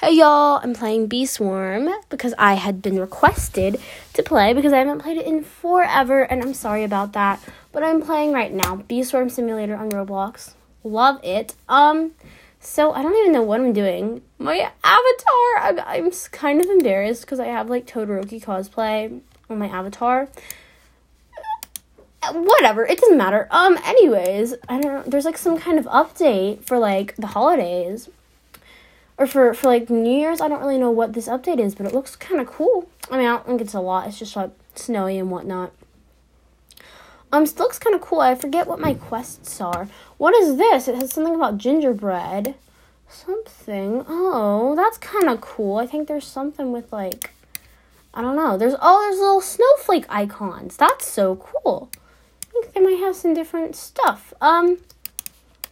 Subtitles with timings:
[0.00, 3.80] Hey y'all, I'm playing Bee Swarm because I had been requested
[4.12, 7.42] to play because I haven't played it in forever and I'm sorry about that.
[7.72, 8.76] But I'm playing right now.
[8.76, 10.54] Bee Swarm Simulator on Roblox.
[10.84, 11.56] Love it.
[11.68, 12.12] Um
[12.60, 14.22] so I don't even know what I'm doing.
[14.38, 19.20] My avatar, I'm, I'm kind of embarrassed because I have like Todoroki cosplay
[19.50, 20.28] on my avatar.
[22.30, 23.48] Whatever, it doesn't matter.
[23.50, 28.08] Um anyways, I don't know, there's like some kind of update for like the holidays
[29.18, 30.40] or for for like New Year's.
[30.40, 32.88] I don't really know what this update is, but it looks kind of cool.
[33.10, 34.06] I mean, I don't think it's a lot.
[34.06, 35.72] It's just like snowy and whatnot.
[37.30, 38.20] Um, it looks kind of cool.
[38.20, 39.88] I forget what my quests are.
[40.16, 40.88] What is this?
[40.88, 42.54] It has something about gingerbread.
[43.08, 44.04] Something.
[44.08, 45.76] Oh, that's kind of cool.
[45.76, 47.32] I think there's something with like,
[48.14, 48.56] I don't know.
[48.56, 50.76] There's oh, there's little snowflake icons.
[50.76, 51.90] That's so cool.
[52.42, 54.32] I think they might have some different stuff.
[54.40, 54.78] Um,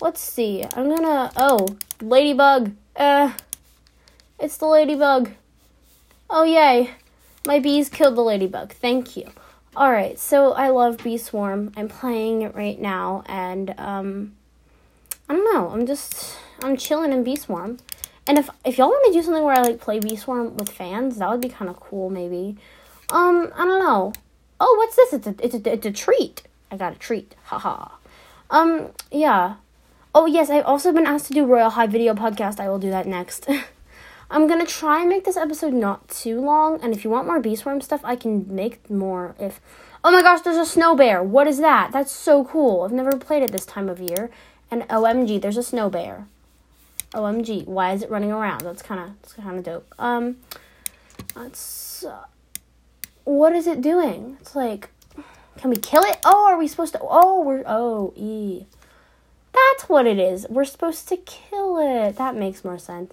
[0.00, 0.64] let's see.
[0.74, 1.32] I'm gonna.
[1.36, 1.66] Oh,
[2.00, 2.74] ladybug.
[2.96, 3.32] Uh,
[4.38, 5.30] it's the ladybug.
[6.28, 6.90] Oh, yay.
[7.46, 8.72] My bees killed the ladybug.
[8.72, 9.30] Thank you.
[9.76, 11.72] Alright, so I love Bee Swarm.
[11.76, 14.34] I'm playing it right now, and, um,
[15.28, 15.70] I don't know.
[15.70, 17.78] I'm just, I'm chilling in Bee Swarm.
[18.26, 20.68] And if, if y'all want to do something where I, like, play Bee Swarm with
[20.68, 22.56] fans, that would be kind of cool, maybe.
[23.10, 24.12] Um, I don't know.
[24.58, 25.12] Oh, what's this?
[25.12, 26.42] It's a, it's a, it's a treat.
[26.70, 27.34] I got a treat.
[27.44, 27.88] Haha.
[28.50, 29.56] Um, yeah.
[30.12, 32.58] Oh, yes, I've also been asked to do Royal High Video Podcast.
[32.58, 33.48] I will do that next.
[34.30, 37.38] I'm gonna try and make this episode not too long, and if you want more
[37.38, 39.60] Bee Swarm stuff, I can make more if.
[40.02, 41.22] Oh my gosh, there's a snow bear!
[41.22, 41.92] What is that?
[41.92, 42.82] That's so cool.
[42.82, 44.30] I've never played it this time of year.
[44.68, 46.26] And OMG, there's a snow bear.
[47.12, 48.62] OMG, why is it running around?
[48.62, 49.94] That's kind of that's kind of dope.
[49.96, 50.38] Um,
[51.36, 52.24] that's uh,
[53.22, 54.38] what is it doing?
[54.40, 54.90] It's like,
[55.56, 56.18] can we kill it?
[56.24, 57.00] Oh, are we supposed to?
[57.00, 58.66] Oh, we're oh e.
[59.52, 60.46] That's what it is.
[60.48, 62.16] We're supposed to kill it.
[62.16, 63.12] That makes more sense.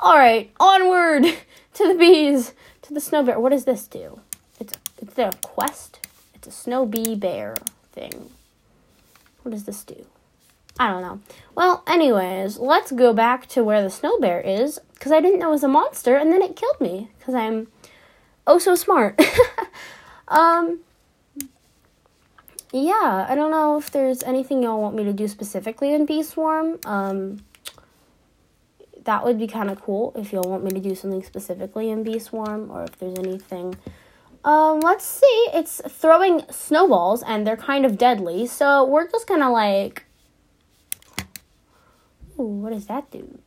[0.00, 1.24] All right, onward
[1.74, 3.38] to the bees, to the snow bear.
[3.38, 4.20] What does this do?
[4.60, 6.06] It's it's a quest.
[6.34, 7.54] It's a snow bee bear
[7.92, 8.30] thing.
[9.42, 10.06] What does this do?
[10.78, 11.20] I don't know.
[11.54, 15.48] Well, anyways, let's go back to where the snow bear is because I didn't know
[15.48, 17.68] it was a monster, and then it killed me because I'm
[18.46, 19.20] oh so smart.
[20.28, 20.80] um,
[22.74, 26.24] yeah, I don't know if there's anything y'all want me to do specifically in Bee
[26.24, 26.80] Swarm.
[26.84, 27.44] Um,
[29.04, 32.02] that would be kind of cool if y'all want me to do something specifically in
[32.02, 33.76] Bee Swarm, or if there's anything.
[34.44, 35.46] Um, let's see.
[35.54, 38.44] It's throwing snowballs, and they're kind of deadly.
[38.48, 40.06] So we're just gonna like.
[42.40, 43.38] Ooh, what does that do?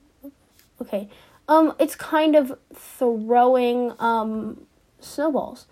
[0.81, 1.09] Okay.
[1.49, 4.65] Um, it's kind of throwing um
[5.01, 5.67] snowballs.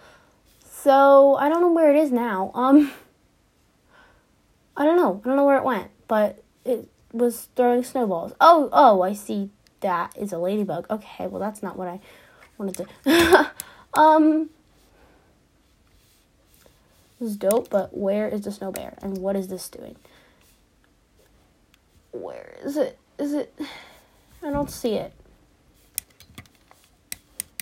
[0.61, 2.51] So I don't know where it is now.
[2.53, 2.91] Um.
[4.78, 5.22] I don't know.
[5.24, 8.34] I don't know where it went, but it was throwing snowballs.
[8.41, 9.50] Oh, oh, I see
[9.80, 10.86] that is a ladybug.
[10.90, 12.00] Okay, well that's not what I
[12.58, 13.52] wanted to.
[13.94, 14.50] um,
[17.19, 19.96] this is dope, but where is the snow bear and what is this doing?
[22.12, 22.97] Where is it?
[23.18, 23.53] Is it?
[24.44, 25.13] I don't see it.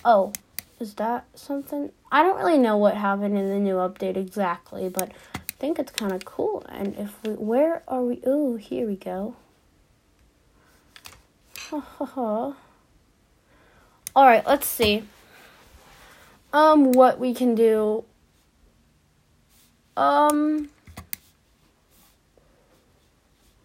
[0.04, 0.32] Oh,
[0.80, 1.90] is that something?
[2.10, 5.12] I don't really know what happened in the new update exactly, but
[5.58, 6.64] think it's kind of cool.
[6.68, 8.20] And if we, where are we?
[8.26, 9.36] Oh, here we go.
[11.70, 12.56] Ha ha ha.
[14.16, 15.04] All right, let's see.
[16.52, 18.04] Um, what we can do.
[19.96, 20.70] Um,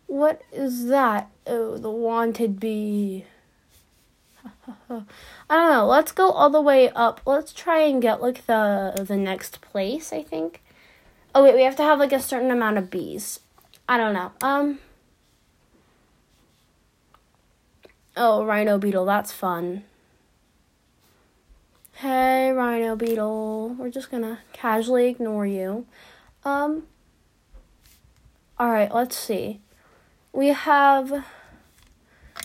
[0.08, 1.30] what is that?
[1.46, 3.26] Oh, the wanted bee.
[4.90, 5.04] I
[5.50, 5.88] don't know.
[5.88, 7.22] Let's go all the way up.
[7.26, 10.62] Let's try and get like the the next place, I think.
[11.40, 13.40] Oh wait, we have to have like a certain amount of bees.
[13.88, 14.34] I don't know.
[14.42, 14.80] Um.
[18.18, 19.86] Oh, rhino beetle, that's fun.
[21.94, 25.86] Hey, rhino beetle, we're just gonna casually ignore you.
[26.44, 26.84] Um.
[28.58, 29.62] All right, let's see.
[30.34, 31.24] We have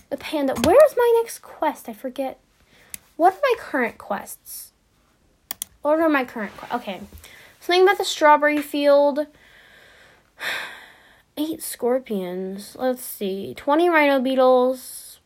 [0.08, 0.54] the panda.
[0.62, 1.88] Where's my next quest?
[1.88, 2.38] I forget.
[3.16, 4.70] What are my current quests?
[5.82, 6.52] What are my current?
[6.72, 7.00] okay.
[7.64, 9.26] Something about the strawberry field.
[11.38, 12.76] Eight scorpions.
[12.78, 13.54] Let's see.
[13.54, 15.18] 20 rhino beetles.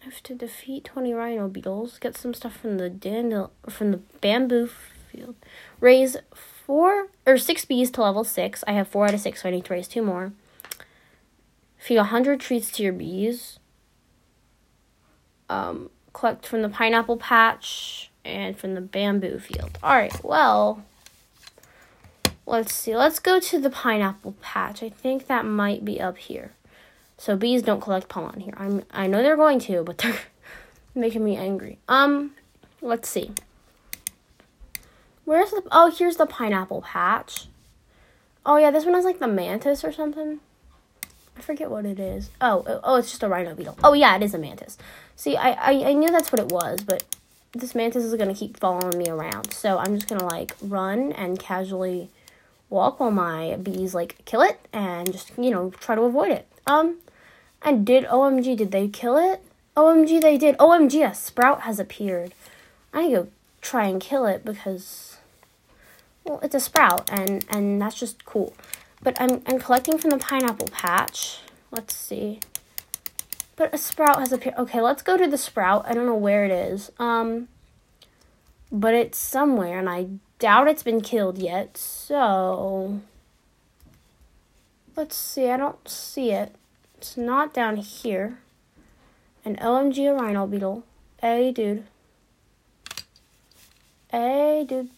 [0.00, 1.98] I have to defeat 20 rhino beetles.
[1.98, 4.68] Get some stuff from the dandel from the bamboo
[5.10, 5.34] field.
[5.80, 8.62] Raise four or six bees to level six.
[8.68, 10.32] I have four out of six, so I need to raise two more.
[11.78, 13.58] Feed a hundred treats to your bees.
[15.48, 19.78] Um, collect from the pineapple patch and from the bamboo field.
[19.82, 20.14] All right.
[20.22, 20.84] Well,
[22.50, 22.96] Let's see.
[22.96, 24.82] Let's go to the pineapple patch.
[24.82, 26.50] I think that might be up here.
[27.16, 28.54] So bees don't collect pollen here.
[28.56, 30.18] I'm I know they're going to, but they're
[30.92, 31.78] making me angry.
[31.86, 32.32] Um,
[32.82, 33.30] let's see.
[35.24, 35.62] Where's the?
[35.70, 37.46] Oh, here's the pineapple patch.
[38.44, 40.40] Oh yeah, this one has like the mantis or something.
[41.38, 42.30] I forget what it is.
[42.40, 43.78] Oh, oh, oh, it's just a rhino beetle.
[43.84, 44.76] Oh yeah, it is a mantis.
[45.14, 47.04] See, I, I, I knew that's what it was, but
[47.52, 49.52] this mantis is gonna keep following me around.
[49.52, 52.10] So I'm just gonna like run and casually
[52.70, 56.46] walk while my bees like kill it and just you know try to avoid it.
[56.66, 56.98] Um,
[57.62, 59.42] and did OMG did they kill it?
[59.76, 60.56] OMG they did.
[60.58, 62.32] OMG a sprout has appeared.
[62.94, 63.28] I need to go
[63.60, 65.18] try and kill it because
[66.24, 68.54] well it's a sprout and and that's just cool.
[69.02, 71.40] But I'm I'm collecting from the pineapple patch.
[71.70, 72.40] Let's see.
[73.56, 74.56] But a sprout has appeared.
[74.56, 75.84] Okay, let's go to the sprout.
[75.86, 76.90] I don't know where it is.
[76.98, 77.48] Um,
[78.72, 80.06] but it's somewhere, and I
[80.40, 81.76] doubt it's been killed yet.
[81.76, 83.00] So
[84.96, 85.48] let's see.
[85.48, 86.56] I don't see it.
[86.98, 88.40] It's not down here.
[89.44, 90.82] An OMG a rhino beetle.
[91.20, 91.84] Hey, dude.
[94.10, 94.90] Hey, dude.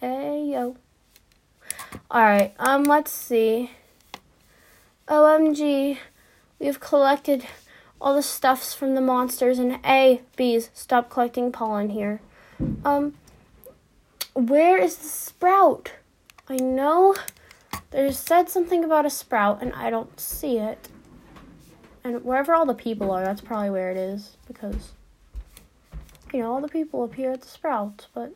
[0.00, 0.76] Hey, yo.
[2.10, 3.70] Alright, um, let's see.
[5.08, 5.98] OMG,
[6.58, 7.44] we've collected
[8.02, 12.20] all the stuffs from the monsters and A, bees, stop collecting pollen here.
[12.84, 13.14] Um,
[14.34, 15.92] where is the sprout?
[16.48, 17.14] I know
[17.92, 20.88] there's said something about a sprout and I don't see it.
[22.02, 24.90] And wherever all the people are, that's probably where it is because,
[26.32, 28.34] you know, all the people appear at the sprout, but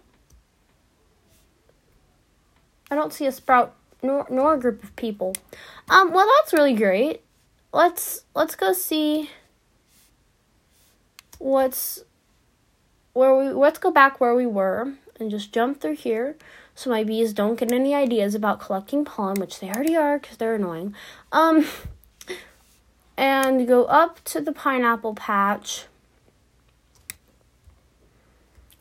[2.89, 5.35] I don't see a sprout nor nor a group of people.
[5.91, 7.23] Um, well, that's really great.
[7.73, 9.31] Let's let's go see
[11.39, 12.05] what's
[13.13, 16.37] where we let's go back where we were and just jump through here
[16.75, 20.37] so my bees don't get any ideas about collecting pollen, which they already are because
[20.37, 20.95] they're annoying.
[21.33, 21.67] Um,
[23.17, 25.87] and go up to the pineapple patch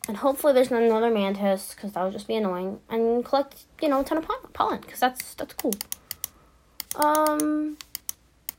[0.08, 2.80] and hopefully there's not another mantis because that would just be annoying.
[2.88, 5.72] And collect, you know, a ton of pollen because that's that's cool.
[6.96, 7.76] Um.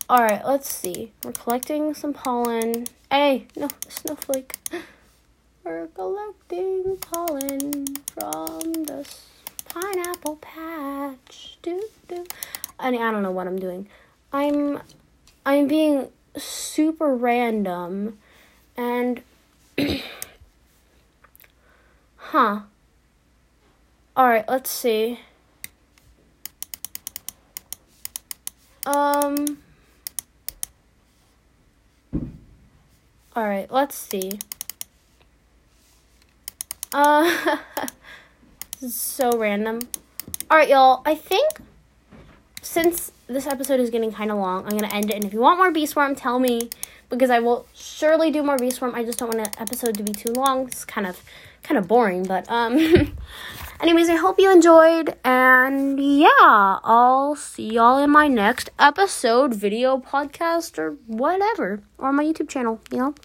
[0.10, 1.12] All right, let's see.
[1.22, 2.86] We're collecting some pollen.
[3.12, 4.56] Hey, no snowflake.
[5.66, 9.06] We're collecting pollen from the
[9.66, 11.58] pineapple patch.
[11.62, 12.26] Do do.
[12.80, 13.90] I I don't know what I'm doing.
[14.32, 14.82] I'm
[15.46, 16.08] I'm being
[16.38, 18.18] super random
[18.78, 19.22] and
[22.16, 22.62] Huh.
[24.16, 25.20] Alright, let's see.
[28.86, 29.58] Um.
[33.38, 34.40] Alright, let's see.
[36.92, 37.58] Uh.
[38.90, 39.82] so random.
[40.50, 41.04] Alright, y'all.
[41.06, 41.60] I think
[42.64, 45.18] since this episode is getting kind of long, I'm going to end it.
[45.18, 46.72] And if you want more Bee Swarm, tell me
[47.10, 48.96] because I will surely do more Bee Swarm.
[48.96, 50.66] I just don't want the episode to be too long.
[50.66, 51.24] It's kind of
[51.62, 52.76] kind of boring, but um
[53.82, 56.28] anyways, I hope you enjoyed and yeah,
[56.84, 62.80] I'll see y'all in my next episode, video, podcast or whatever or my YouTube channel,
[62.92, 63.16] you know.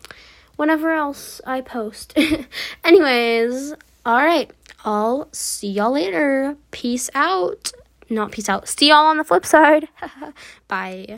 [0.57, 2.17] Whenever else I post.
[2.85, 4.51] anyways, all right.
[4.85, 6.57] I'll see y'all later.
[6.71, 7.73] Peace out.
[8.11, 8.69] Not peace out.
[8.69, 9.89] See y'all on the flip side.
[10.69, 11.07] Bye.